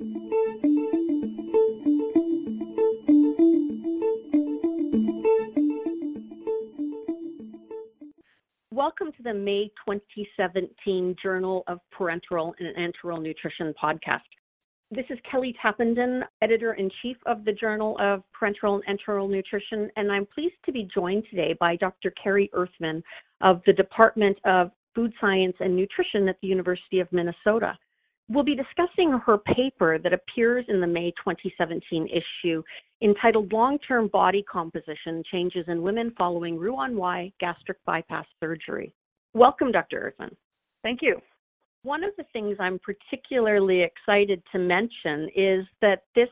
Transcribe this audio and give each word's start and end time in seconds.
Welcome 0.00 0.30
to 9.18 9.22
the 9.22 9.34
May 9.34 9.70
2017 9.86 11.16
Journal 11.22 11.64
of 11.66 11.80
Parenteral 11.92 12.54
and 12.58 12.74
Enteral 12.78 13.20
Nutrition 13.20 13.74
podcast. 13.82 14.20
This 14.90 15.04
is 15.10 15.18
Kelly 15.30 15.54
Tappenden, 15.62 16.22
editor 16.40 16.72
in 16.72 16.90
chief 17.02 17.18
of 17.26 17.44
the 17.44 17.52
Journal 17.52 17.98
of 18.00 18.22
Parenteral 18.32 18.80
and 18.86 18.98
Enteral 18.98 19.28
Nutrition, 19.28 19.90
and 19.96 20.10
I'm 20.10 20.24
pleased 20.34 20.56
to 20.64 20.72
be 20.72 20.88
joined 20.94 21.24
today 21.28 21.54
by 21.60 21.76
Dr. 21.76 22.10
Carrie 22.12 22.48
Earthman 22.54 23.02
of 23.42 23.60
the 23.66 23.74
Department 23.74 24.38
of 24.46 24.70
Food 24.94 25.12
Science 25.20 25.56
and 25.60 25.76
Nutrition 25.76 26.26
at 26.30 26.38
the 26.40 26.48
University 26.48 27.00
of 27.00 27.12
Minnesota. 27.12 27.76
We'll 28.30 28.44
be 28.44 28.54
discussing 28.54 29.18
her 29.26 29.38
paper 29.38 29.98
that 29.98 30.12
appears 30.12 30.64
in 30.68 30.80
the 30.80 30.86
May 30.86 31.10
2017 31.18 32.06
issue 32.06 32.62
entitled 33.02 33.52
Long 33.52 33.76
Term 33.80 34.06
Body 34.06 34.44
Composition 34.44 35.24
Changes 35.32 35.64
in 35.66 35.82
Women 35.82 36.12
Following 36.16 36.56
Roux-en 36.56 36.94
Y 36.94 37.32
Gastric 37.40 37.78
Bypass 37.84 38.26
Surgery. 38.38 38.94
Welcome, 39.34 39.72
Dr. 39.72 39.98
Earthman. 39.98 40.36
Thank 40.84 41.00
you. 41.02 41.20
One 41.82 42.04
of 42.04 42.12
the 42.16 42.24
things 42.32 42.56
I'm 42.60 42.78
particularly 42.78 43.82
excited 43.82 44.40
to 44.52 44.60
mention 44.60 45.28
is 45.34 45.64
that 45.80 46.04
this 46.14 46.28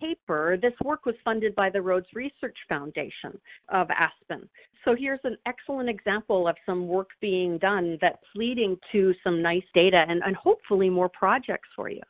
paper, 0.00 0.56
this 0.60 0.72
work 0.84 1.06
was 1.06 1.14
funded 1.24 1.54
by 1.54 1.70
the 1.70 1.78
Rhoads 1.78 2.12
Research 2.14 2.56
Foundation 2.68 3.38
of 3.68 3.88
ASPEN. 3.90 4.48
So 4.84 4.94
here's 4.96 5.20
an 5.24 5.36
excellent 5.46 5.88
example 5.88 6.46
of 6.46 6.56
some 6.64 6.86
work 6.86 7.08
being 7.20 7.58
done 7.58 7.98
that's 8.00 8.16
leading 8.34 8.76
to 8.92 9.12
some 9.24 9.42
nice 9.42 9.64
data 9.74 10.04
and, 10.08 10.22
and 10.24 10.36
hopefully 10.36 10.88
more 10.88 11.08
projects 11.08 11.68
for 11.74 11.88
you. 11.88 12.02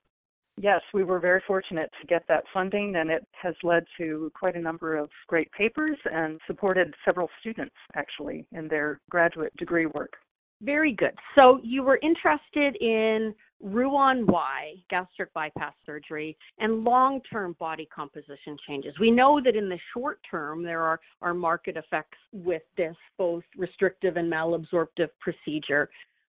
Yes, 0.58 0.80
we 0.94 1.04
were 1.04 1.20
very 1.20 1.42
fortunate 1.46 1.90
to 2.00 2.06
get 2.06 2.22
that 2.28 2.44
funding, 2.54 2.96
and 2.96 3.10
it 3.10 3.26
has 3.42 3.54
led 3.62 3.84
to 3.98 4.32
quite 4.34 4.56
a 4.56 4.60
number 4.60 4.96
of 4.96 5.10
great 5.26 5.52
papers 5.52 5.98
and 6.10 6.40
supported 6.46 6.94
several 7.04 7.28
students 7.40 7.74
actually 7.94 8.46
in 8.52 8.66
their 8.66 9.00
graduate 9.10 9.54
degree 9.58 9.84
work. 9.86 10.14
Very 10.62 10.92
good. 10.92 11.14
So 11.34 11.60
you 11.62 11.82
were 11.82 11.98
interested 12.02 12.76
in 12.80 13.34
Roux-en-Y, 13.62 14.74
gastric 14.90 15.32
bypass 15.32 15.74
surgery, 15.84 16.36
and 16.58 16.84
long 16.84 17.20
term 17.30 17.56
body 17.58 17.88
composition 17.94 18.56
changes. 18.66 18.94
We 19.00 19.10
know 19.10 19.40
that 19.44 19.56
in 19.56 19.68
the 19.68 19.78
short 19.94 20.20
term, 20.30 20.62
there 20.62 20.82
are, 20.82 21.00
are 21.22 21.34
market 21.34 21.76
effects 21.76 22.18
with 22.32 22.62
this, 22.76 22.96
both 23.18 23.44
restrictive 23.56 24.16
and 24.16 24.32
malabsorptive 24.32 25.08
procedure, 25.20 25.88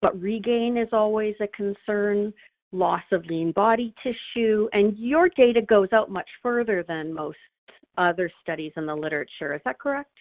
but 0.00 0.20
regain 0.20 0.76
is 0.76 0.88
always 0.92 1.34
a 1.40 1.48
concern, 1.48 2.32
loss 2.72 3.02
of 3.12 3.24
lean 3.26 3.52
body 3.52 3.94
tissue, 4.02 4.68
and 4.72 4.96
your 4.98 5.28
data 5.30 5.62
goes 5.62 5.88
out 5.92 6.10
much 6.10 6.28
further 6.42 6.84
than 6.86 7.12
most 7.12 7.38
other 7.96 8.30
studies 8.42 8.72
in 8.76 8.86
the 8.86 8.94
literature. 8.94 9.54
Is 9.54 9.60
that 9.64 9.78
correct? 9.78 10.12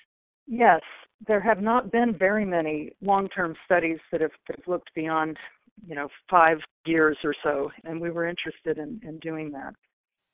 Yes, 0.47 0.81
there 1.27 1.41
have 1.41 1.61
not 1.61 1.91
been 1.91 2.15
very 2.17 2.45
many 2.45 2.91
long-term 3.01 3.55
studies 3.65 3.97
that 4.11 4.21
have, 4.21 4.31
that 4.47 4.57
have 4.57 4.67
looked 4.67 4.93
beyond 4.95 5.37
you 5.85 5.93
know 5.93 6.07
five 6.29 6.57
years 6.85 7.17
or 7.23 7.35
so 7.43 7.69
and 7.83 8.01
we 8.01 8.09
were 8.09 8.25
interested 8.25 8.77
in, 8.77 8.99
in 9.03 9.19
doing 9.19 9.51
that. 9.51 9.73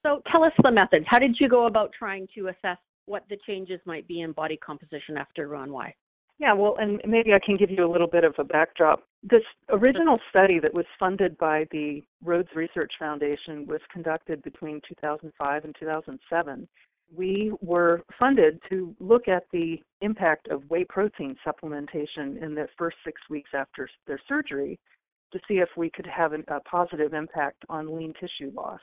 So 0.05 0.21
tell 0.31 0.43
us 0.43 0.53
the 0.63 0.71
methods. 0.71 1.05
How 1.07 1.19
did 1.19 1.37
you 1.39 1.49
go 1.49 1.65
about 1.65 1.91
trying 1.97 2.27
to 2.35 2.47
assess 2.47 2.77
what 3.05 3.25
the 3.29 3.37
changes 3.45 3.79
might 3.85 4.07
be 4.07 4.21
in 4.21 4.31
body 4.31 4.57
composition 4.57 5.17
after 5.17 5.47
Roux-en-Y 5.47 5.93
yeah 6.39 6.53
well 6.53 6.75
and 6.79 7.01
maybe 7.07 7.33
i 7.33 7.39
can 7.43 7.57
give 7.57 7.69
you 7.69 7.85
a 7.85 7.91
little 7.91 8.07
bit 8.07 8.23
of 8.23 8.33
a 8.37 8.43
backdrop. 8.43 9.03
This 9.23 9.43
original 9.69 10.19
study 10.29 10.59
that 10.59 10.73
was 10.73 10.85
funded 10.99 11.37
by 11.37 11.65
the 11.71 12.03
rhoads 12.25 12.53
research 12.55 12.91
foundation 12.99 13.65
was 13.65 13.79
conducted 13.91 14.43
between 14.43 14.81
2005 14.87 15.63
and 15.63 15.75
2007 15.79 16.67
we 17.15 17.51
were 17.61 18.01
funded 18.19 18.59
to 18.69 18.95
look 18.99 19.27
at 19.27 19.43
the 19.51 19.77
impact 20.01 20.47
of 20.49 20.63
whey 20.69 20.85
protein 20.85 21.35
supplementation 21.45 22.41
in 22.41 22.55
the 22.55 22.67
first 22.77 22.97
six 23.05 23.21
weeks 23.29 23.49
after 23.53 23.89
their 24.07 24.19
surgery 24.27 24.79
to 25.31 25.39
see 25.47 25.55
if 25.55 25.69
we 25.75 25.89
could 25.89 26.05
have 26.05 26.33
a 26.33 26.59
positive 26.61 27.13
impact 27.13 27.63
on 27.69 27.95
lean 27.95 28.13
tissue 28.19 28.51
loss. 28.55 28.79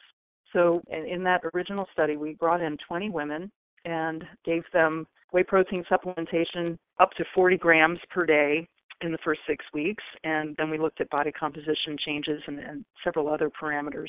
So, 0.53 0.82
in 0.88 1.22
that 1.25 1.43
original 1.54 1.87
study, 1.93 2.16
we 2.16 2.34
brought 2.34 2.60
in 2.60 2.77
20 2.88 3.10
women 3.10 3.53
and 3.84 4.25
gave 4.44 4.65
them 4.72 5.06
whey 5.33 5.44
protein 5.44 5.84
supplementation 5.91 6.77
up 6.99 7.12
to 7.12 7.25
40 7.34 7.56
grams 7.56 8.00
per 8.10 8.27
day 8.27 8.66
in 9.00 9.12
the 9.12 9.19
first 9.25 9.41
six 9.47 9.65
weeks. 9.72 10.03
And 10.25 10.56
then 10.56 10.69
we 10.71 10.78
looked 10.78 11.00
at 11.00 11.09
body 11.10 11.31
composition 11.33 11.97
changes 12.04 12.43
and, 12.47 12.59
and 12.59 12.84
several 13.04 13.28
other 13.28 13.49
parameters 13.49 14.09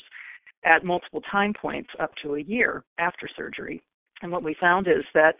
at 0.64 0.84
multiple 0.84 1.22
time 1.30 1.52
points 1.54 1.90
up 2.00 2.10
to 2.22 2.34
a 2.34 2.42
year 2.42 2.84
after 2.98 3.28
surgery. 3.36 3.80
And 4.22 4.32
what 4.32 4.42
we 4.42 4.56
found 4.60 4.86
is 4.86 5.04
that 5.14 5.36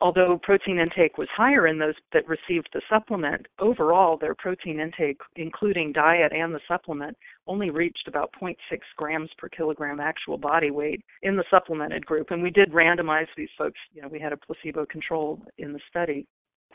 although 0.00 0.38
protein 0.42 0.78
intake 0.78 1.18
was 1.18 1.28
higher 1.34 1.66
in 1.66 1.78
those 1.78 1.94
that 2.12 2.28
received 2.28 2.68
the 2.72 2.82
supplement, 2.88 3.46
overall 3.58 4.16
their 4.16 4.34
protein 4.34 4.80
intake, 4.80 5.20
including 5.36 5.92
diet 5.92 6.32
and 6.32 6.54
the 6.54 6.60
supplement, 6.68 7.16
only 7.46 7.70
reached 7.70 8.06
about 8.06 8.30
0.6 8.40 8.56
grams 8.96 9.30
per 9.38 9.48
kilogram 9.48 10.00
actual 10.00 10.36
body 10.36 10.70
weight 10.70 11.02
in 11.22 11.36
the 11.36 11.44
supplemented 11.50 12.04
group. 12.04 12.30
And 12.30 12.42
we 12.42 12.50
did 12.50 12.72
randomize 12.72 13.28
these 13.36 13.48
folks, 13.56 13.78
you 13.92 14.02
know, 14.02 14.08
we 14.08 14.20
had 14.20 14.32
a 14.32 14.36
placebo 14.36 14.86
control 14.86 15.40
in 15.58 15.72
the 15.72 15.80
study. 15.88 16.26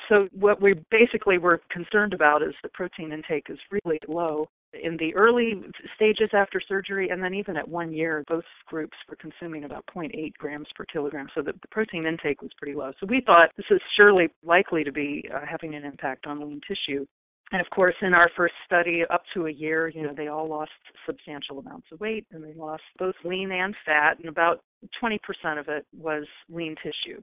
So 0.10 0.28
what 0.32 0.62
we 0.62 0.74
basically 0.90 1.38
were 1.38 1.62
concerned 1.70 2.14
about 2.14 2.42
is 2.42 2.54
the 2.64 2.70
protein 2.70 3.12
intake 3.12 3.48
is 3.50 3.60
really 3.72 4.00
low 4.08 4.50
in 4.74 4.98
the 4.98 5.14
early 5.16 5.62
stages 5.96 6.30
after 6.34 6.62
surgery 6.66 7.10
and 7.10 7.24
then 7.24 7.34
even 7.34 7.58
at 7.58 7.68
one 7.68 7.92
year 7.92 8.24
both 8.28 8.44
groups 8.68 8.98
were 9.10 9.18
consuming 9.18 9.66
about 9.66 9.86
0.8 9.94 10.34
grams 10.38 10.68
per 10.76 10.86
kilogram 10.86 11.28
so 11.36 11.42
the, 11.42 11.54
the 11.54 11.68
protein 11.72 12.06
intake 12.06 12.42
was 12.42 12.52
pretty 12.58 12.76
low. 12.76 12.92
So 13.00 13.06
we 13.08 13.22
thought 13.26 13.50
this 13.58 13.66
is 13.70 13.82
surely 13.98 14.30
likely 14.44 14.84
to 14.84 14.92
be 14.92 15.30
uh, 15.34 15.42
having 15.50 15.76
an 15.76 15.84
impact 15.84 16.26
on 16.26 16.40
lean 16.40 16.62
tissue. 16.68 17.06
And 17.52 17.60
of 17.60 17.70
course 17.70 17.96
in 18.02 18.14
our 18.14 18.30
first 18.36 18.54
study 18.66 19.04
up 19.10 19.24
to 19.34 19.48
a 19.48 19.52
year 19.52 19.90
you 19.90 20.04
know 20.04 20.14
they 20.16 20.28
all 20.28 20.48
lost 20.48 20.72
substantial 21.06 21.60
amounts 21.60 21.88
of 21.92 22.00
weight 22.00 22.26
and 22.32 22.44
they 22.44 22.54
lost 22.54 22.84
both 22.98 23.16
lean 23.26 23.52
and 23.52 23.76
fat 23.86 24.20
and 24.20 24.30
about 24.30 24.64
20% 25.04 25.20
of 25.60 25.68
it 25.68 25.86
was 25.98 26.26
lean 26.50 26.76
tissue. 26.82 27.22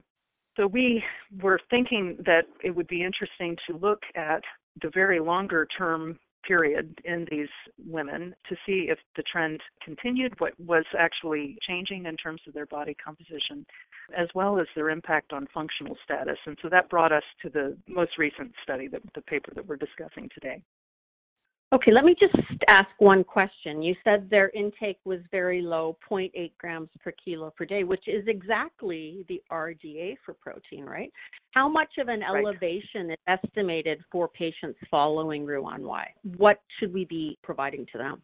So 0.55 0.67
we 0.67 1.03
were 1.41 1.59
thinking 1.69 2.17
that 2.25 2.43
it 2.63 2.71
would 2.71 2.87
be 2.87 3.03
interesting 3.03 3.55
to 3.67 3.77
look 3.77 4.01
at 4.15 4.41
the 4.81 4.91
very 4.93 5.19
longer 5.19 5.67
term 5.77 6.19
period 6.47 6.99
in 7.05 7.27
these 7.29 7.49
women 7.85 8.33
to 8.47 8.55
see 8.65 8.87
if 8.89 8.99
the 9.15 9.23
trend 9.23 9.59
continued, 9.83 10.33
what 10.39 10.53
was 10.59 10.85
actually 10.97 11.57
changing 11.67 12.05
in 12.05 12.15
terms 12.17 12.41
of 12.47 12.53
their 12.53 12.65
body 12.65 12.95
composition, 13.03 13.65
as 14.17 14.27
well 14.33 14.59
as 14.59 14.67
their 14.75 14.89
impact 14.89 15.33
on 15.33 15.47
functional 15.53 15.95
status. 16.03 16.37
And 16.45 16.57
so 16.61 16.69
that 16.69 16.89
brought 16.89 17.11
us 17.11 17.23
to 17.41 17.49
the 17.49 17.77
most 17.87 18.17
recent 18.17 18.51
study, 18.63 18.87
the, 18.87 19.01
the 19.15 19.21
paper 19.21 19.51
that 19.55 19.67
we're 19.67 19.77
discussing 19.77 20.29
today. 20.33 20.61
Okay, 21.71 21.91
let 21.91 22.03
me 22.03 22.15
just 22.19 22.33
ask 22.67 22.87
one 22.97 23.23
question. 23.23 23.83
You 23.83 23.95
said 24.03 24.27
their 24.27 24.49
intake 24.55 24.97
was 25.05 25.19
very 25.29 25.61
low, 25.61 25.97
0.8 26.09 26.51
grams 26.57 26.89
per 27.03 27.13
kilo 27.23 27.51
per 27.55 27.63
day, 27.63 27.83
which 27.83 28.07
is 28.07 28.23
exactly 28.27 29.23
the 29.29 29.39
RDA 29.51 30.15
for 30.25 30.33
protein, 30.33 30.85
right? 30.85 31.11
How 31.51 31.69
much 31.69 31.89
of 31.99 32.07
an 32.07 32.21
right. 32.21 32.43
elevation 32.43 33.11
is 33.11 33.17
estimated 33.27 33.99
for 34.11 34.27
patients 34.29 34.79
following 34.89 35.45
Roux-en-Y? 35.45 36.07
What 36.37 36.59
should 36.79 36.91
we 36.91 37.05
be 37.05 37.37
providing 37.43 37.85
to 37.91 37.99
them? 37.99 38.23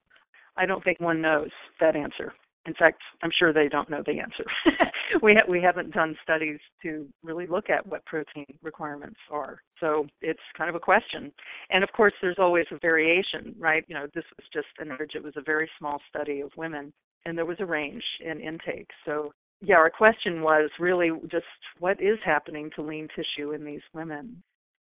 I 0.58 0.66
don't 0.66 0.84
think 0.84 1.00
one 1.00 1.22
knows 1.22 1.52
that 1.80 1.96
answer. 1.96 2.34
In 2.66 2.74
fact, 2.74 3.02
I'm 3.22 3.31
sure 3.38 3.53
they 3.53 3.68
don't 3.68 3.90
know 3.90 4.02
the 4.06 4.20
answer. 4.20 4.44
we 5.22 5.36
ha- 5.36 5.50
we 5.50 5.62
haven't 5.62 5.94
done 5.94 6.16
studies 6.24 6.59
to 6.81 7.08
really 7.24 7.46
look 7.46 7.70
at 7.70 7.86
what 7.86 8.06
protein 8.06 8.46
requirements 8.64 9.20
are. 9.31 9.59
So 9.80 10.08
it's 10.22 10.40
kind 10.58 10.70
of 10.70 10.76
a 10.76 10.80
question. 10.80 11.31
And 11.70 11.84
of 11.84 11.92
course, 11.92 12.14
there's 12.22 12.40
always 12.40 12.66
a 12.72 12.80
variation, 12.80 13.56
right? 13.59 13.84
You 13.88 13.96
know, 13.96 14.08
this 14.16 14.24
was 14.38 14.48
just 14.52 14.68
an 14.80 14.92
average. 14.92 15.12
It 15.16 15.24
was 15.24 15.36
a 15.38 15.42
very 15.42 15.70
small 15.78 16.00
study 16.09 16.42
of 16.42 16.52
women, 16.58 16.92
and 17.26 17.38
there 17.38 17.46
was 17.46 17.58
a 17.59 17.66
range 17.66 18.03
in 18.20 18.40
intake. 18.40 18.90
So 19.06 19.32
yeah, 19.62 19.76
our 19.76 19.90
question 19.90 20.41
was 20.41 20.70
really 20.79 21.12
just 21.32 21.46
what 21.79 22.02
is 22.02 22.17
happening 22.26 22.70
to 22.76 22.82
lean 22.82 23.08
tissue 23.16 23.52
in 23.52 23.64
these 23.64 23.82
women? 23.94 24.41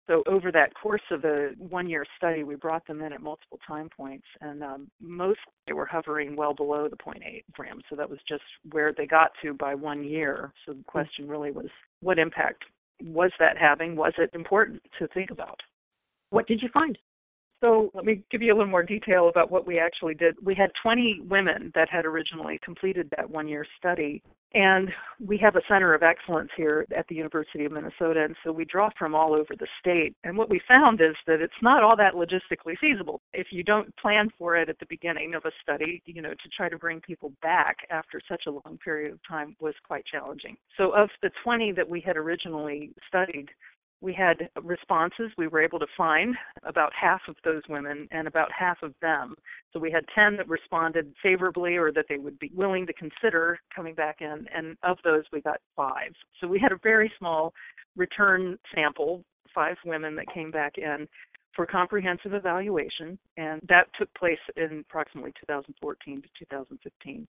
So 0.08 0.24
over 0.26 0.52
that 0.54 0.74
course 0.82 1.02
of 1.12 1.22
the 1.22 1.54
one-year 1.58 2.06
study, 2.18 2.44
we 2.44 2.56
brought 2.56 2.88
them 2.88 3.02
in 3.02 3.12
at 3.12 3.22
multiple 3.22 3.60
time 3.68 3.90
points, 3.96 4.26
and 4.40 4.64
um, 4.64 4.88
most 5.02 5.40
they 5.68 5.74
were 5.74 5.86
hovering 5.86 6.36
well 6.36 6.54
below 6.54 6.88
the 6.88 6.96
0.8 6.96 7.44
grams. 7.52 7.84
So 7.90 7.96
that 7.98 8.10
was 8.10 8.20
just 8.28 8.44
where 8.72 8.94
they 8.94 9.06
got 9.06 9.32
to 9.44 9.54
by 9.54 9.76
one 9.76 10.06
year. 10.06 10.54
So 10.66 10.74
the 10.74 10.84
question 10.86 11.28
really 11.28 11.52
was, 11.52 11.68
what 12.00 12.20
impact 12.20 12.64
was 13.04 13.32
that 13.40 13.58
having? 13.58 13.98
Was 13.98 14.14
it 14.18 14.30
important 14.34 14.82
to 15.00 15.08
think 15.10 15.30
about? 15.30 15.60
What 16.30 16.48
did 16.48 16.62
you 16.62 16.70
find? 16.74 16.98
So 17.62 17.90
let 17.96 18.06
me 18.06 18.24
give 18.30 18.42
you 18.42 18.54
a 18.54 18.56
little 18.56 18.70
more 18.70 18.84
detail 18.84 19.30
about 19.30 19.50
what 19.50 19.66
we 19.66 19.80
actually 19.80 20.14
did. 20.14 20.36
We 20.44 20.54
had 20.54 20.70
20 20.84 21.22
women 21.28 21.72
that 21.74 21.90
had 21.90 22.06
originally 22.06 22.60
completed 22.64 23.12
that 23.18 23.30
one 23.30 23.48
year 23.48 23.66
study, 23.80 24.22
And 24.54 24.90
we 25.20 25.38
have 25.40 25.56
a 25.58 25.62
center 25.68 25.94
of 25.94 26.04
excellence 26.04 26.50
here 26.56 26.86
at 26.96 27.06
the 27.10 27.16
University 27.16 27.66
of 27.66 27.74
Minnesota, 27.74 28.24
and 28.24 28.36
so 28.44 28.52
we 28.52 28.64
draw 28.64 28.90
from 28.98 29.14
all 29.14 29.34
over 29.34 29.56
the 29.60 29.68
state. 29.80 30.16
And 30.24 30.38
what 30.38 30.50
we 30.50 30.62
found 30.68 31.02
is 31.02 31.16
that 31.26 31.42
it's 31.42 31.62
not 31.62 31.84
all 31.84 31.98
that 31.98 32.14
logistically 32.14 32.78
feasible. 32.80 33.22
If 33.34 33.48
you 33.52 33.64
don't 33.64 33.94
plan 33.98 34.30
for 34.38 34.56
it 34.56 34.70
at 34.70 34.80
the 34.80 34.86
beginning 34.88 35.36
of 35.36 35.44
a 35.46 35.52
study, 35.62 36.02
you 36.06 36.22
know, 36.22 36.32
to 36.32 36.50
try 36.56 36.70
to 36.70 36.78
bring 36.78 37.02
people 37.02 37.34
back 37.42 37.78
after 37.90 38.22
such 38.30 38.44
a 38.48 38.52
long 38.52 38.80
period 38.84 39.12
of 39.12 39.20
time 39.28 39.56
was 39.60 39.74
quite 39.86 40.06
challenging. 40.06 40.56
So, 40.78 40.92
of 40.92 41.10
the 41.22 41.32
20 41.44 41.74
that 41.74 41.90
we 41.90 42.00
had 42.00 42.16
originally 42.16 42.92
studied, 43.08 43.50
we 44.02 44.14
had 44.14 44.50
responses. 44.62 45.32
We 45.38 45.48
were 45.48 45.62
able 45.62 45.80
to 45.80 45.88
find 45.98 46.36
about 46.64 46.92
half 47.00 47.22
of 47.28 47.36
those 47.44 47.64
women 47.68 48.08
and 48.12 48.28
about 48.28 48.50
half 48.58 48.78
of 48.84 48.94
them. 49.02 49.36
So 49.74 49.80
we 49.80 49.92
had 49.92 50.06
10 50.14 50.38
that 50.38 50.48
responded 50.48 51.14
favorably 51.22 51.78
or 51.78 51.92
that 51.94 52.06
they 52.08 52.18
would 52.18 52.38
be 52.40 52.52
willing 52.54 52.86
to 52.88 52.94
consider 52.94 53.60
coming 53.76 53.96
back 53.96 54.18
in, 54.22 54.48
and 54.54 54.78
of 54.84 54.98
those 55.04 55.24
we 55.32 55.42
got 55.42 55.60
five. 55.76 56.14
So 56.40 56.48
we 56.48 56.60
had 56.60 56.72
a 56.72 56.80
very 56.84 57.12
small 57.18 57.54
return 57.96 58.58
sample, 58.74 59.24
five 59.54 59.78
women 59.86 60.16
that 60.16 60.32
came 60.34 60.52
back 60.52 60.78
in 60.78 61.08
for 61.56 61.66
comprehensive 61.66 62.36
evaluation, 62.36 63.18
and 63.36 63.60
that 63.68 63.88
took 63.98 64.14
place 64.14 64.38
in 64.56 64.86
approximately 64.88 65.34
2014 65.40 66.22
to 66.22 66.28
2015. 66.40 67.28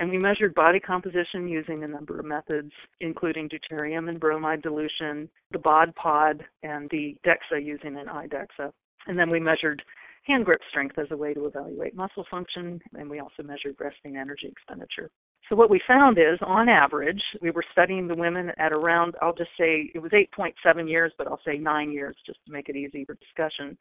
And 0.00 0.10
we 0.10 0.16
measured 0.16 0.54
body 0.54 0.80
composition 0.80 1.46
using 1.46 1.84
a 1.84 1.88
number 1.88 2.18
of 2.18 2.24
methods, 2.24 2.72
including 3.00 3.50
deuterium 3.50 4.08
and 4.08 4.18
bromide 4.18 4.62
dilution, 4.62 5.28
the 5.52 5.58
BOD 5.58 5.94
pod, 5.94 6.42
and 6.62 6.88
the 6.90 7.18
DEXA 7.26 7.62
using 7.62 7.98
an 7.98 8.06
iDEXA. 8.06 8.72
And 9.06 9.18
then 9.18 9.28
we 9.28 9.40
measured 9.40 9.82
hand 10.26 10.46
grip 10.46 10.62
strength 10.70 10.98
as 10.98 11.08
a 11.10 11.16
way 11.16 11.34
to 11.34 11.44
evaluate 11.44 11.94
muscle 11.94 12.24
function, 12.30 12.80
and 12.94 13.10
we 13.10 13.20
also 13.20 13.42
measured 13.42 13.76
resting 13.78 14.16
energy 14.16 14.46
expenditure. 14.46 15.10
So 15.50 15.56
what 15.56 15.68
we 15.68 15.82
found 15.86 16.16
is, 16.16 16.38
on 16.46 16.70
average, 16.70 17.22
we 17.42 17.50
were 17.50 17.64
studying 17.70 18.08
the 18.08 18.14
women 18.14 18.52
at 18.56 18.72
around, 18.72 19.16
I'll 19.20 19.34
just 19.34 19.50
say, 19.58 19.90
it 19.94 19.98
was 19.98 20.12
8.7 20.12 20.88
years, 20.88 21.12
but 21.18 21.26
I'll 21.26 21.40
say 21.44 21.58
nine 21.58 21.92
years 21.92 22.16
just 22.24 22.38
to 22.46 22.52
make 22.52 22.70
it 22.70 22.76
easy 22.76 23.04
for 23.04 23.16
discussion. 23.16 23.76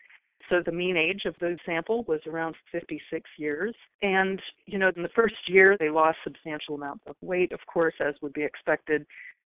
So 0.49 0.61
the 0.65 0.71
mean 0.71 0.97
age 0.97 1.21
of 1.25 1.35
the 1.39 1.57
sample 1.65 2.03
was 2.03 2.21
around 2.27 2.55
56 2.71 3.29
years. 3.37 3.75
And, 4.01 4.41
you 4.65 4.79
know, 4.79 4.91
in 4.95 5.03
the 5.03 5.09
first 5.09 5.35
year, 5.47 5.77
they 5.79 5.89
lost 5.89 6.17
substantial 6.23 6.75
amount 6.75 7.01
of 7.07 7.15
weight, 7.21 7.51
of 7.51 7.59
course, 7.71 7.93
as 7.99 8.15
would 8.21 8.33
be 8.33 8.43
expected, 8.43 9.05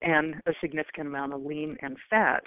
and 0.03 0.37
a 0.47 0.53
significant 0.61 1.07
amount 1.09 1.35
of 1.35 1.43
lean 1.43 1.77
and 1.83 1.97
fat. 2.09 2.43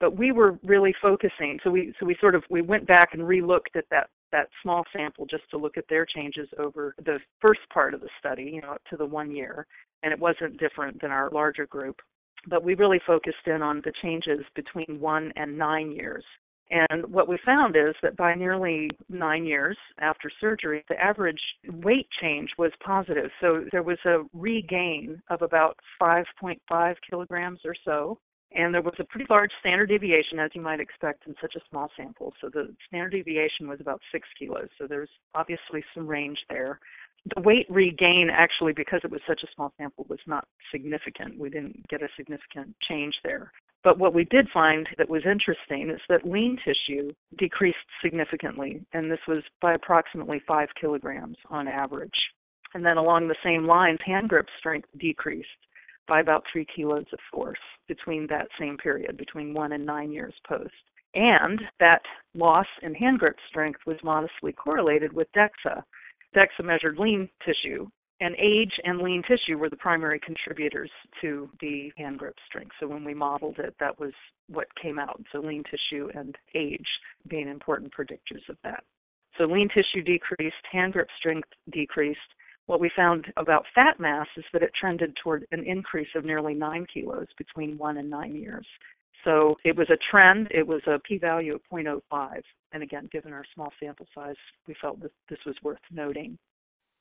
But 0.00 0.16
we 0.16 0.32
were 0.32 0.58
really 0.64 0.94
focusing, 1.00 1.58
so 1.62 1.70
we 1.70 1.94
so 2.00 2.06
we 2.06 2.16
sort 2.20 2.34
of 2.34 2.42
we 2.50 2.62
went 2.62 2.86
back 2.86 3.10
and 3.14 3.22
relooked 3.22 3.76
at 3.76 3.84
that 3.90 4.10
that 4.32 4.48
small 4.60 4.82
sample 4.92 5.24
just 5.24 5.44
to 5.50 5.56
look 5.56 5.76
at 5.76 5.84
their 5.88 6.04
changes 6.04 6.48
over 6.58 6.94
the 6.98 7.20
first 7.40 7.60
part 7.72 7.94
of 7.94 8.00
the 8.00 8.08
study, 8.18 8.50
you 8.54 8.60
know, 8.60 8.72
up 8.72 8.82
to 8.90 8.96
the 8.96 9.06
one 9.06 9.30
year, 9.30 9.66
and 10.02 10.12
it 10.12 10.18
wasn't 10.18 10.58
different 10.58 11.00
than 11.00 11.12
our 11.12 11.30
larger 11.30 11.66
group. 11.66 12.00
But 12.48 12.64
we 12.64 12.74
really 12.74 13.00
focused 13.06 13.46
in 13.46 13.62
on 13.62 13.80
the 13.84 13.92
changes 14.02 14.40
between 14.56 15.00
one 15.00 15.32
and 15.36 15.56
nine 15.56 15.92
years. 15.92 16.24
And 16.70 17.12
what 17.12 17.28
we 17.28 17.38
found 17.44 17.76
is 17.76 17.94
that 18.02 18.16
by 18.16 18.34
nearly 18.34 18.90
nine 19.08 19.44
years 19.44 19.76
after 19.98 20.30
surgery, 20.40 20.84
the 20.88 21.02
average 21.02 21.40
weight 21.68 22.08
change 22.20 22.50
was 22.58 22.72
positive. 22.84 23.30
So 23.40 23.64
there 23.70 23.82
was 23.82 23.98
a 24.06 24.24
regain 24.32 25.20
of 25.28 25.42
about 25.42 25.78
5.5 26.00 26.94
kilograms 27.08 27.60
or 27.64 27.74
so. 27.84 28.18
And 28.56 28.72
there 28.72 28.82
was 28.82 28.94
a 29.00 29.04
pretty 29.04 29.26
large 29.28 29.50
standard 29.60 29.88
deviation, 29.88 30.38
as 30.38 30.50
you 30.54 30.60
might 30.60 30.78
expect 30.78 31.26
in 31.26 31.34
such 31.40 31.54
a 31.56 31.60
small 31.68 31.90
sample. 31.96 32.32
So 32.40 32.48
the 32.48 32.74
standard 32.86 33.10
deviation 33.10 33.68
was 33.68 33.80
about 33.80 34.00
six 34.12 34.28
kilos. 34.38 34.68
So 34.78 34.86
there's 34.86 35.10
obviously 35.34 35.84
some 35.92 36.06
range 36.06 36.38
there. 36.48 36.78
The 37.34 37.42
weight 37.42 37.66
regain, 37.68 38.28
actually, 38.32 38.72
because 38.72 39.00
it 39.02 39.10
was 39.10 39.20
such 39.26 39.42
a 39.42 39.48
small 39.54 39.72
sample, 39.76 40.06
was 40.08 40.20
not 40.26 40.46
significant. 40.70 41.38
We 41.38 41.50
didn't 41.50 41.88
get 41.88 42.02
a 42.02 42.08
significant 42.16 42.76
change 42.88 43.14
there. 43.24 43.50
But 43.84 43.98
what 43.98 44.14
we 44.14 44.24
did 44.24 44.48
find 44.48 44.88
that 44.96 45.10
was 45.10 45.22
interesting 45.26 45.90
is 45.90 46.00
that 46.08 46.26
lean 46.26 46.58
tissue 46.64 47.12
decreased 47.38 47.76
significantly, 48.02 48.80
and 48.94 49.10
this 49.10 49.20
was 49.28 49.44
by 49.60 49.74
approximately 49.74 50.40
five 50.48 50.68
kilograms 50.80 51.36
on 51.50 51.68
average. 51.68 52.18
And 52.72 52.84
then 52.84 52.96
along 52.96 53.28
the 53.28 53.36
same 53.44 53.66
lines, 53.66 53.98
hand 54.04 54.30
grip 54.30 54.46
strength 54.58 54.88
decreased 54.98 55.48
by 56.08 56.20
about 56.20 56.44
three 56.50 56.66
kilos 56.74 57.06
of 57.12 57.18
force 57.30 57.58
between 57.86 58.26
that 58.28 58.48
same 58.58 58.78
period, 58.78 59.18
between 59.18 59.54
one 59.54 59.72
and 59.72 59.84
nine 59.84 60.12
years 60.12 60.34
post. 60.48 60.72
And 61.14 61.60
that 61.78 62.02
loss 62.34 62.66
in 62.82 62.94
hand 62.94 63.18
grip 63.18 63.36
strength 63.48 63.80
was 63.86 63.96
modestly 64.02 64.52
correlated 64.52 65.12
with 65.12 65.28
DEXA. 65.36 65.82
DEXA 66.34 66.64
measured 66.64 66.98
lean 66.98 67.28
tissue, 67.44 67.86
and 68.20 68.34
age 68.36 68.72
and 68.84 69.00
lean 69.00 69.22
tissue 69.22 69.58
were 69.58 69.68
the 69.68 69.76
primary 69.76 70.20
contributors 70.20 70.90
to 71.20 71.50
the 71.60 71.92
hand 71.96 72.18
grip 72.18 72.36
strength. 72.46 72.72
So 72.78 72.86
when 72.86 73.04
we 73.04 73.14
modeled 73.14 73.58
it, 73.58 73.74
that 73.80 73.98
was 73.98 74.12
what 74.48 74.66
came 74.80 74.98
out. 74.98 75.20
So 75.32 75.40
lean 75.40 75.64
tissue 75.64 76.10
and 76.14 76.36
age 76.54 76.86
being 77.28 77.48
important 77.48 77.92
predictors 77.92 78.48
of 78.48 78.56
that. 78.62 78.84
So 79.36 79.44
lean 79.44 79.68
tissue 79.68 80.02
decreased, 80.04 80.54
hand 80.70 80.92
grip 80.92 81.08
strength 81.18 81.48
decreased. 81.72 82.20
What 82.66 82.80
we 82.80 82.90
found 82.96 83.26
about 83.36 83.66
fat 83.74 83.98
mass 83.98 84.28
is 84.36 84.44
that 84.52 84.62
it 84.62 84.70
trended 84.78 85.14
toward 85.22 85.46
an 85.50 85.64
increase 85.64 86.08
of 86.14 86.24
nearly 86.24 86.54
nine 86.54 86.86
kilos 86.92 87.26
between 87.36 87.76
one 87.76 87.98
and 87.98 88.08
nine 88.08 88.34
years. 88.34 88.66
So 89.24 89.56
it 89.64 89.76
was 89.76 89.88
a 89.90 89.98
trend. 90.10 90.48
It 90.50 90.66
was 90.66 90.82
a 90.86 90.98
p-value 91.00 91.54
of 91.54 91.60
0.05. 91.72 92.40
And 92.72 92.82
again, 92.82 93.08
given 93.10 93.32
our 93.32 93.44
small 93.54 93.72
sample 93.80 94.06
size, 94.14 94.36
we 94.68 94.74
felt 94.80 95.00
that 95.02 95.12
this 95.28 95.38
was 95.44 95.56
worth 95.62 95.78
noting. 95.90 96.38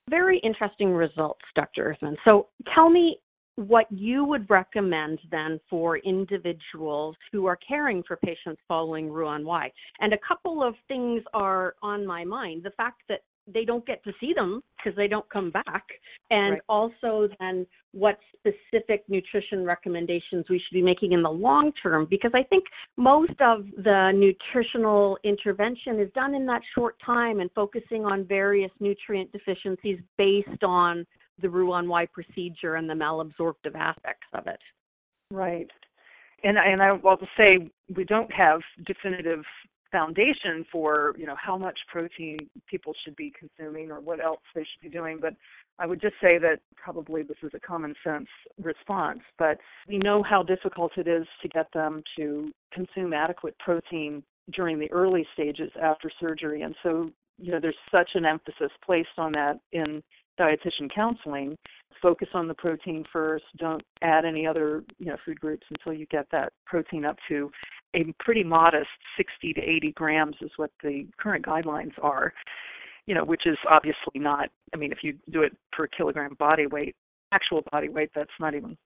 Very 0.10 0.40
interesting 0.40 0.92
results, 0.92 1.42
Dr. 1.56 1.84
Earthman. 1.84 2.18
So 2.28 2.48
tell 2.74 2.90
me 2.90 3.20
what 3.56 3.86
you 3.92 4.26
would 4.26 4.50
recommend 4.50 5.20
then 5.30 5.60
for 5.70 5.98
individuals 6.00 7.16
who 7.32 7.46
are 7.46 7.58
caring 7.58 8.04
for 8.04 8.18
patients 8.18 8.62
following 8.68 9.12
Roux-en-Y. 9.12 9.72
And 10.00 10.14
a 10.14 10.18
couple 10.28 10.64
of 10.64 10.76
things 10.88 11.22
are 11.34 11.76
on 11.84 12.06
my 12.06 12.24
mind. 12.24 12.64
The 12.64 12.72
fact 12.72 13.04
that 13.10 13.22
they 13.52 13.66
don't 13.66 13.86
get 13.86 14.04
to 14.04 14.12
see 14.20 14.34
them 14.34 14.62
because 14.78 14.96
they 14.96 15.08
don't 15.08 15.30
come 15.30 15.52
back. 15.52 15.84
And 16.30 16.54
right. 16.54 16.62
also 16.70 17.28
then 17.40 17.66
what 17.92 18.18
specific 18.38 19.04
nutrition 19.08 19.64
recommendations 19.66 20.46
we 20.50 20.60
should 20.60 20.74
be 20.74 20.82
making 20.82 21.12
in 21.14 21.22
the 21.22 21.30
long 21.30 21.72
term 21.82 22.08
because 22.10 22.32
i 22.34 22.44
think 22.44 22.64
most 22.98 23.40
of 23.40 23.66
the 23.84 24.12
nutritional 24.14 25.18
intervention 25.24 26.00
is 26.00 26.12
done 26.14 26.34
in 26.34 26.46
that 26.46 26.62
short 26.76 26.96
time 27.06 27.40
and 27.40 27.50
focusing 27.54 28.04
on 28.04 28.26
various 28.26 28.72
nutrient 28.80 29.32
deficiencies 29.32 30.00
based 30.18 30.64
on 30.64 31.06
the 31.42 31.50
Roux-en-Y 31.50 32.08
procedure 32.08 32.76
and 32.76 32.90
the 32.90 32.94
malabsorptive 32.94 33.76
aspects 33.76 34.28
of 34.34 34.48
it. 34.48 34.60
Right. 35.32 35.70
And 36.44 36.58
and 36.58 36.82
I 36.82 36.92
will 36.92 37.18
say 37.38 37.72
we 37.96 38.04
don't 38.04 38.32
have 38.32 38.60
definitive 38.86 39.44
foundation 39.94 40.66
for 40.70 41.14
you 41.18 41.26
know 41.26 41.36
how 41.40 41.58
much 41.58 41.80
protein 41.90 42.38
people 42.68 42.94
should 43.06 43.16
be 43.16 43.32
consuming 43.40 43.92
or 43.92 44.02
what 44.02 44.22
else 44.22 44.42
they 44.54 44.62
should 44.62 44.82
be 44.82 44.90
doing 44.90 45.20
but 45.22 45.34
i 45.80 45.86
would 45.86 46.02
just 46.02 46.16
say 46.22 46.38
that 46.38 46.60
probably 46.76 47.24
this 47.24 47.38
is 47.44 47.52
a 47.54 47.60
common 47.60 47.96
sense 48.04 48.28
response 48.62 49.22
but 49.40 49.58
we 49.88 49.98
know 50.00 50.22
how 50.22 50.44
difficult 50.44 50.92
it 50.98 51.08
is 51.08 51.26
to 51.42 51.48
get 51.48 51.68
them 51.74 52.04
to 52.18 52.52
consume 52.74 53.14
adequate 53.14 53.58
protein 53.60 54.22
during 54.52 54.80
the 54.80 54.92
early 54.92 55.26
stages 55.34 55.72
after 55.82 56.10
surgery. 56.20 56.64
And 56.64 56.76
so 56.84 57.10
you 57.40 57.52
know 57.52 57.60
there's 57.60 57.76
such 57.92 58.12
an 58.16 58.26
emphasis 58.26 58.72
placed 58.86 59.18
on 59.18 59.32
that 59.34 59.60
in 59.72 60.04
dietitian 60.40 60.94
counseling. 60.94 61.58
Focus 62.02 62.28
on 62.34 62.48
the 62.48 62.54
protein 62.54 63.06
first. 63.14 63.46
Don't 63.58 63.82
add 64.02 64.26
any 64.26 64.46
other 64.46 64.84
you 65.00 65.08
know 65.08 65.18
food 65.26 65.40
groups 65.40 65.66
until 65.70 65.98
you 65.98 66.06
get 66.08 66.28
that 66.32 66.52
protein 66.66 67.06
up 67.06 67.18
to 67.30 67.50
a 67.96 68.14
pretty 68.20 68.44
modest 68.44 68.88
60 69.18 69.54
to 69.54 69.62
80 69.62 69.92
grams 69.94 70.36
is 70.42 70.52
what 70.58 70.72
the 70.82 71.08
current 71.18 71.46
guidelines 71.46 71.94
are 72.02 72.34
you 73.06 73.16
know 73.16 73.24
which 73.24 73.46
is 73.46 73.58
obviously 73.70 74.16
not 74.16 74.50
i 74.74 74.78
mean 74.78 74.92
if 74.92 75.00
you 75.02 75.14
do 75.32 75.42
it 75.42 75.56
per 75.72 75.88
kilogram 75.88 76.36
body 76.40 76.68
weight 76.68 76.96
actual 77.32 77.64
body 77.72 77.90
weight 77.90 78.10
that's 78.16 78.32
not 78.40 78.56
even 78.56 78.78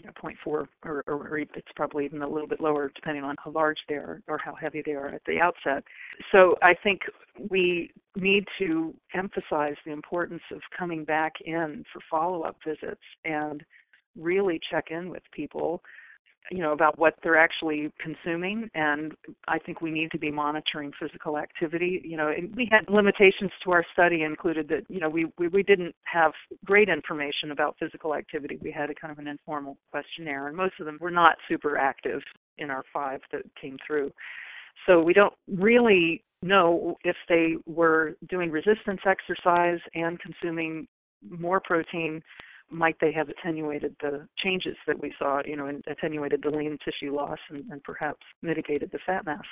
you 0.00 0.06
know, 0.06 0.12
0.4 0.22 0.66
or, 0.84 1.04
or, 1.06 1.38
it's 1.38 1.68
probably 1.76 2.04
even 2.04 2.22
a 2.22 2.28
little 2.28 2.48
bit 2.48 2.60
lower 2.60 2.90
depending 2.94 3.24
on 3.24 3.36
how 3.44 3.50
large 3.50 3.76
they 3.88 3.94
are 3.94 4.22
or 4.26 4.38
how 4.38 4.54
heavy 4.54 4.82
they 4.84 4.92
are 4.92 5.08
at 5.08 5.22
the 5.26 5.38
outset. 5.38 5.84
So 6.30 6.56
I 6.62 6.74
think 6.82 7.02
we 7.50 7.90
need 8.16 8.44
to 8.58 8.94
emphasize 9.14 9.74
the 9.84 9.92
importance 9.92 10.42
of 10.50 10.60
coming 10.76 11.04
back 11.04 11.34
in 11.44 11.84
for 11.92 12.00
follow-up 12.10 12.56
visits 12.66 13.02
and 13.24 13.62
really 14.18 14.60
check 14.70 14.86
in 14.90 15.08
with 15.08 15.22
people 15.32 15.82
you 16.50 16.58
know 16.58 16.72
about 16.72 16.98
what 16.98 17.14
they're 17.22 17.38
actually 17.38 17.92
consuming 18.00 18.68
and 18.74 19.12
i 19.48 19.58
think 19.58 19.80
we 19.80 19.90
need 19.90 20.10
to 20.10 20.18
be 20.18 20.30
monitoring 20.30 20.92
physical 21.00 21.38
activity. 21.38 22.00
You 22.04 22.16
know 22.16 22.32
we 22.56 22.68
had 22.70 22.88
limitations 22.88 23.50
to 23.64 23.70
our 23.72 23.84
study 23.92 24.22
included 24.22 24.68
that 24.68 24.84
you 24.88 25.00
know 25.00 25.08
we, 25.08 25.26
we 25.38 25.48
we 25.48 25.62
didn't 25.62 25.94
have 26.04 26.32
great 26.64 26.88
information 26.88 27.50
about 27.50 27.76
physical 27.78 28.14
activity. 28.14 28.58
We 28.60 28.72
had 28.72 28.90
a 28.90 28.94
kind 28.94 29.12
of 29.12 29.18
an 29.18 29.28
informal 29.28 29.76
questionnaire 29.90 30.48
and 30.48 30.56
most 30.56 30.74
of 30.80 30.86
them 30.86 30.98
were 31.00 31.10
not 31.10 31.36
super 31.48 31.76
active 31.78 32.20
in 32.58 32.70
our 32.70 32.84
five 32.92 33.20
that 33.32 33.42
came 33.60 33.78
through. 33.86 34.10
So 34.86 35.00
we 35.02 35.12
don't 35.12 35.34
really 35.48 36.24
know 36.42 36.96
if 37.04 37.16
they 37.28 37.56
were 37.66 38.16
doing 38.28 38.50
resistance 38.50 39.00
exercise 39.06 39.78
and 39.94 40.18
consuming 40.20 40.88
more 41.28 41.60
protein 41.60 42.22
might 42.70 42.96
they 43.00 43.12
have 43.12 43.28
attenuated 43.28 43.96
the 44.00 44.26
changes 44.42 44.76
that 44.86 45.00
we 45.00 45.12
saw, 45.18 45.42
you 45.44 45.56
know, 45.56 45.66
and 45.66 45.84
attenuated 45.86 46.42
the 46.42 46.50
lean 46.50 46.78
tissue 46.84 47.14
loss 47.14 47.38
and, 47.50 47.64
and 47.70 47.82
perhaps 47.82 48.20
mitigated 48.42 48.90
the 48.92 48.98
fat 49.04 49.24
mass 49.24 49.44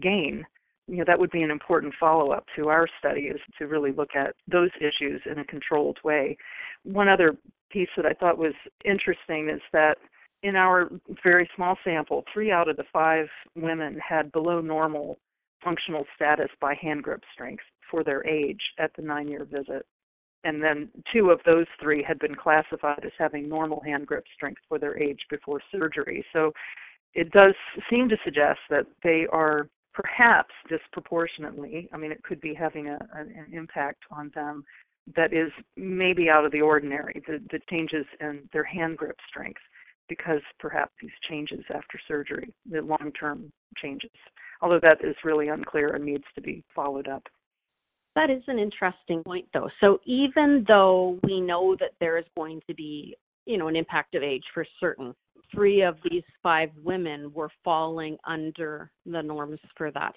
gain? 0.00 0.44
You 0.86 0.98
know, 0.98 1.04
that 1.06 1.18
would 1.18 1.30
be 1.30 1.42
an 1.42 1.50
important 1.50 1.94
follow 2.00 2.30
up 2.30 2.46
to 2.56 2.68
our 2.68 2.88
study 2.98 3.22
is 3.22 3.40
to 3.58 3.66
really 3.66 3.92
look 3.92 4.10
at 4.14 4.34
those 4.50 4.70
issues 4.80 5.20
in 5.30 5.38
a 5.38 5.44
controlled 5.44 5.98
way. 6.02 6.36
One 6.84 7.08
other 7.08 7.36
piece 7.70 7.90
that 7.96 8.06
I 8.06 8.14
thought 8.14 8.38
was 8.38 8.54
interesting 8.84 9.50
is 9.50 9.60
that 9.72 9.98
in 10.42 10.56
our 10.56 10.88
very 11.22 11.48
small 11.54 11.76
sample, 11.84 12.24
three 12.32 12.50
out 12.50 12.68
of 12.68 12.76
the 12.76 12.84
five 12.92 13.26
women 13.54 13.98
had 14.06 14.32
below 14.32 14.60
normal 14.60 15.18
functional 15.62 16.04
status 16.14 16.48
by 16.60 16.74
hand 16.74 17.02
grip 17.02 17.22
strength 17.32 17.64
for 17.90 18.04
their 18.04 18.26
age 18.26 18.60
at 18.78 18.92
the 18.96 19.02
nine 19.02 19.28
year 19.28 19.44
visit. 19.44 19.84
And 20.44 20.62
then 20.62 20.88
two 21.12 21.30
of 21.30 21.40
those 21.44 21.66
three 21.80 22.02
had 22.02 22.18
been 22.18 22.34
classified 22.34 23.00
as 23.04 23.12
having 23.18 23.48
normal 23.48 23.80
hand 23.80 24.06
grip 24.06 24.24
strength 24.34 24.60
for 24.68 24.78
their 24.78 24.96
age 24.96 25.20
before 25.30 25.60
surgery. 25.72 26.24
So 26.32 26.52
it 27.14 27.30
does 27.32 27.54
seem 27.90 28.08
to 28.08 28.16
suggest 28.24 28.60
that 28.70 28.86
they 29.02 29.26
are 29.32 29.68
perhaps 29.94 30.54
disproportionately, 30.68 31.88
I 31.92 31.96
mean, 31.96 32.12
it 32.12 32.22
could 32.22 32.40
be 32.40 32.54
having 32.54 32.88
a, 32.88 32.98
an 33.14 33.48
impact 33.52 34.04
on 34.12 34.30
them 34.34 34.64
that 35.16 35.32
is 35.32 35.50
maybe 35.76 36.28
out 36.28 36.44
of 36.44 36.52
the 36.52 36.60
ordinary, 36.60 37.22
the, 37.26 37.40
the 37.50 37.60
changes 37.68 38.06
in 38.20 38.48
their 38.52 38.64
hand 38.64 38.96
grip 38.96 39.16
strength 39.28 39.60
because 40.08 40.40
perhaps 40.58 40.92
these 41.00 41.10
changes 41.28 41.64
after 41.74 41.98
surgery, 42.06 42.52
the 42.70 42.80
long 42.80 43.12
term 43.18 43.52
changes, 43.76 44.10
although 44.62 44.80
that 44.80 45.04
is 45.04 45.16
really 45.24 45.48
unclear 45.48 45.94
and 45.94 46.04
needs 46.04 46.24
to 46.34 46.40
be 46.40 46.62
followed 46.74 47.08
up. 47.08 47.24
That 48.18 48.30
is 48.30 48.42
an 48.48 48.58
interesting 48.58 49.22
point, 49.22 49.46
though. 49.54 49.70
So 49.80 50.00
even 50.04 50.64
though 50.66 51.20
we 51.22 51.40
know 51.40 51.76
that 51.78 51.92
there 52.00 52.18
is 52.18 52.24
going 52.36 52.60
to 52.66 52.74
be, 52.74 53.16
you 53.46 53.56
know, 53.58 53.68
an 53.68 53.76
impact 53.76 54.16
of 54.16 54.24
age 54.24 54.42
for 54.52 54.66
certain, 54.80 55.14
three 55.54 55.82
of 55.82 55.98
these 56.10 56.24
five 56.42 56.70
women 56.82 57.32
were 57.32 57.48
falling 57.62 58.16
under 58.26 58.90
the 59.06 59.22
norms 59.22 59.60
for 59.76 59.92
that, 59.92 60.14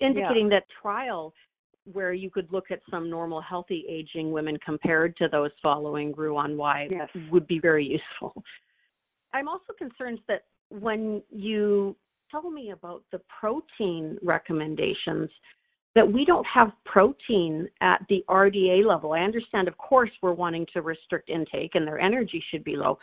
indicating 0.00 0.48
yeah. 0.50 0.60
that 0.60 0.64
trial 0.80 1.34
where 1.92 2.14
you 2.14 2.30
could 2.30 2.50
look 2.50 2.70
at 2.70 2.80
some 2.90 3.10
normal 3.10 3.42
healthy 3.42 3.84
aging 3.90 4.32
women 4.32 4.56
compared 4.64 5.14
to 5.18 5.28
those 5.30 5.50
following 5.62 6.14
Roux-en-Y 6.16 6.88
yes. 6.90 7.10
would 7.30 7.46
be 7.46 7.58
very 7.58 7.84
useful. 7.84 8.42
I'm 9.34 9.48
also 9.48 9.74
concerned 9.76 10.20
that 10.28 10.44
when 10.70 11.22
you 11.28 11.94
tell 12.30 12.50
me 12.50 12.70
about 12.70 13.02
the 13.12 13.20
protein 13.38 14.16
recommendations, 14.22 15.28
that 15.98 16.12
we 16.12 16.24
don't 16.24 16.46
have 16.46 16.70
protein 16.84 17.68
at 17.80 18.00
the 18.08 18.24
RDA 18.30 18.86
level. 18.86 19.14
I 19.14 19.18
understand, 19.18 19.66
of 19.66 19.76
course, 19.78 20.10
we're 20.22 20.32
wanting 20.32 20.64
to 20.72 20.80
restrict 20.80 21.28
intake 21.28 21.72
and 21.74 21.84
their 21.84 21.98
energy 21.98 22.40
should 22.52 22.62
be 22.62 22.76
low, 22.76 23.00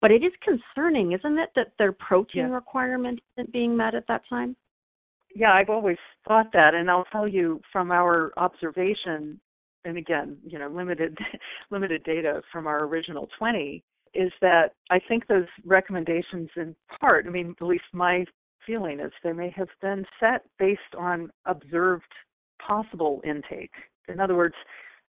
but 0.00 0.12
it 0.12 0.22
is 0.22 0.30
concerning, 0.44 1.10
isn't 1.10 1.38
it, 1.40 1.50
that 1.56 1.72
their 1.76 1.90
protein 1.90 2.50
requirement 2.50 3.18
isn't 3.36 3.52
being 3.52 3.76
met 3.76 3.96
at 3.96 4.06
that 4.06 4.22
time? 4.28 4.54
Yeah, 5.34 5.54
I've 5.54 5.70
always 5.70 5.96
thought 6.28 6.52
that, 6.52 6.72
and 6.72 6.88
I'll 6.88 7.08
tell 7.10 7.26
you 7.26 7.60
from 7.72 7.90
our 7.90 8.32
observation, 8.36 9.40
and 9.84 9.98
again, 9.98 10.36
you 10.46 10.60
know, 10.60 10.68
limited 10.68 11.18
limited 11.72 12.04
data 12.04 12.42
from 12.52 12.68
our 12.68 12.84
original 12.84 13.28
20 13.40 13.82
is 14.14 14.30
that 14.40 14.68
I 14.88 15.00
think 15.08 15.26
those 15.26 15.48
recommendations, 15.64 16.48
in 16.56 16.76
part, 17.00 17.26
I 17.26 17.30
mean, 17.30 17.56
at 17.60 17.66
least 17.66 17.84
my 17.92 18.24
feeling 18.64 19.00
is 19.00 19.10
they 19.24 19.32
may 19.32 19.50
have 19.56 19.68
been 19.82 20.06
set 20.20 20.42
based 20.60 20.94
on 20.96 21.30
observed 21.44 22.04
possible 22.64 23.20
intake. 23.24 23.72
In 24.08 24.20
other 24.20 24.36
words, 24.36 24.54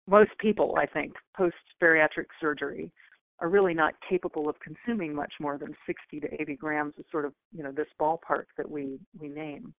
most 0.09 0.31
people, 0.39 0.77
I 0.79 0.87
think, 0.87 1.15
post 1.37 1.57
bariatric 1.83 2.27
surgery 2.41 2.91
are 3.39 3.49
really 3.49 3.75
not 3.75 3.95
capable 4.07 4.49
of 4.49 4.57
consuming 4.61 5.15
much 5.15 5.33
more 5.41 5.57
than 5.57 5.75
60 5.87 6.21
to 6.21 6.43
80 6.43 6.57
grams 6.57 6.95
of 6.99 7.05
sort 7.11 7.25
of, 7.25 7.33
you 7.57 7.63
know, 7.63 7.73
this 7.73 7.87
ballpark 7.99 8.45
that 8.57 8.71
we, 8.71 8.99
we 9.19 9.29
name. 9.29 9.73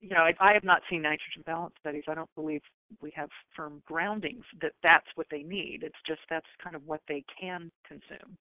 You 0.00 0.10
know, 0.10 0.20
I, 0.20 0.34
I 0.40 0.52
have 0.52 0.64
not 0.64 0.82
seen 0.88 1.02
nitrogen 1.02 1.42
balance 1.44 1.74
studies. 1.80 2.04
I 2.06 2.14
don't 2.14 2.32
believe 2.34 2.60
we 3.00 3.12
have 3.16 3.30
firm 3.56 3.82
groundings 3.86 4.44
that 4.60 4.72
that's 4.82 5.06
what 5.16 5.26
they 5.30 5.42
need. 5.42 5.80
It's 5.82 5.96
just 6.06 6.20
that's 6.30 6.46
kind 6.62 6.76
of 6.76 6.86
what 6.86 7.00
they 7.08 7.24
can 7.40 7.70
consume 7.86 8.36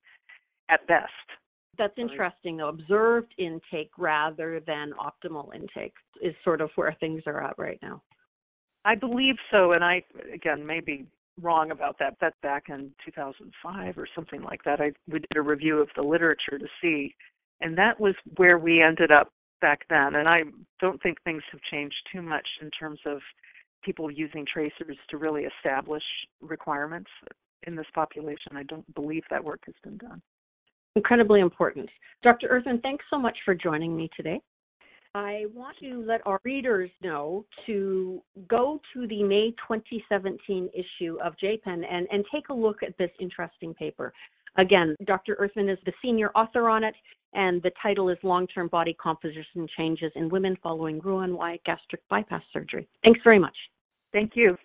at 0.69 0.85
best. 0.87 1.11
That's 1.77 1.93
interesting, 1.97 2.57
though. 2.57 2.69
Observed 2.69 3.33
intake 3.37 3.91
rather 3.97 4.59
than 4.65 4.93
optimal 4.93 5.53
intake 5.53 5.93
is 6.21 6.33
sort 6.43 6.61
of 6.61 6.69
where 6.75 6.95
things 6.99 7.23
are 7.27 7.43
at 7.43 7.57
right 7.57 7.79
now. 7.81 8.01
I 8.87 8.95
believe 8.95 9.35
so, 9.51 9.73
and 9.73 9.83
I 9.83 10.01
again 10.33 10.65
may 10.65 10.79
be 10.79 11.05
wrong 11.41 11.71
about 11.71 11.99
that. 11.99 12.15
That's 12.21 12.37
back 12.41 12.69
in 12.69 12.91
2005 13.05 13.97
or 13.97 14.07
something 14.15 14.41
like 14.41 14.63
that. 14.63 14.79
I 14.79 14.93
we 15.11 15.19
did 15.19 15.35
a 15.35 15.41
review 15.41 15.79
of 15.79 15.89
the 15.97 16.03
literature 16.03 16.57
to 16.57 16.67
see, 16.81 17.13
and 17.59 17.77
that 17.77 17.99
was 17.99 18.15
where 18.37 18.57
we 18.57 18.81
ended 18.81 19.11
up 19.11 19.33
back 19.59 19.81
then. 19.89 20.15
And 20.15 20.29
I 20.29 20.43
don't 20.79 21.01
think 21.03 21.21
things 21.23 21.43
have 21.51 21.59
changed 21.69 21.97
too 22.13 22.21
much 22.21 22.47
in 22.61 22.71
terms 22.71 22.99
of 23.05 23.19
people 23.83 24.09
using 24.09 24.45
tracers 24.45 24.97
to 25.09 25.17
really 25.17 25.43
establish 25.43 26.03
requirements 26.41 27.11
in 27.63 27.75
this 27.75 27.87
population. 27.93 28.55
I 28.55 28.63
don't 28.63 28.95
believe 28.95 29.23
that 29.29 29.43
work 29.43 29.63
has 29.65 29.75
been 29.83 29.97
done 29.97 30.21
incredibly 30.97 31.39
important. 31.39 31.87
Dr. 32.23 32.47
Earthman, 32.47 32.81
thanks 32.81 33.05
so 33.09 33.19
much 33.19 33.37
for 33.45 33.55
joining 33.55 33.95
me 33.95 34.09
today. 34.17 34.41
I 35.17 35.45
want 35.55 35.75
to 35.79 36.05
let 36.05 36.21
our 36.27 36.39
readers 36.43 36.91
know 37.01 37.43
to 37.65 38.21
go 38.47 38.79
to 38.93 39.07
the 39.07 39.23
May 39.23 39.49
2017 39.67 40.69
issue 40.75 41.17
of 41.23 41.33
JPEN 41.43 41.83
and, 41.89 42.07
and 42.11 42.23
take 42.31 42.49
a 42.49 42.53
look 42.53 42.83
at 42.83 42.95
this 42.99 43.09
interesting 43.19 43.73
paper. 43.73 44.13
Again, 44.57 44.95
Dr. 45.05 45.33
Earthman 45.39 45.69
is 45.69 45.79
the 45.87 45.93
senior 46.03 46.29
author 46.35 46.69
on 46.69 46.83
it, 46.83 46.93
and 47.33 47.63
the 47.63 47.71
title 47.81 48.09
is 48.09 48.17
Long 48.21 48.45
Term 48.45 48.67
Body 48.67 48.95
Composition 49.01 49.67
Changes 49.75 50.11
in 50.15 50.29
Women 50.29 50.55
Following 50.61 50.99
Roux-en-Y 50.99 51.59
Gastric 51.65 52.07
Bypass 52.09 52.43
Surgery. 52.53 52.87
Thanks 53.03 53.19
very 53.23 53.39
much. 53.39 53.57
Thank 54.13 54.33
you. 54.35 54.55